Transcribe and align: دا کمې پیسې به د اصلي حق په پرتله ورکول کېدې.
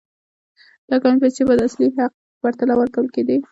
دا 0.89 0.95
کمې 1.01 1.17
پیسې 1.23 1.41
به 1.47 1.53
د 1.57 1.61
اصلي 1.67 1.87
حق 1.97 2.11
په 2.19 2.35
پرتله 2.43 2.73
ورکول 2.77 3.07
کېدې. 3.15 3.37